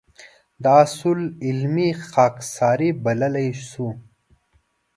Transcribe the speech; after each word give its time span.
دا 0.63 0.75
اصول 0.85 1.19
علمي 1.45 1.89
خاکساري 2.09 2.89
بللی 3.03 3.49
شو. 3.67 3.87